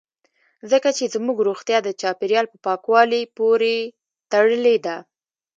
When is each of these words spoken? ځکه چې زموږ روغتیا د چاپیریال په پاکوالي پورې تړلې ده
ځکه 0.71 0.89
چې 0.97 1.05
زموږ 1.15 1.37
روغتیا 1.47 1.77
د 1.83 1.89
چاپیریال 2.01 2.45
په 2.51 2.57
پاکوالي 2.65 3.21
پورې 3.37 3.75
تړلې 4.31 4.77
ده 4.85 4.97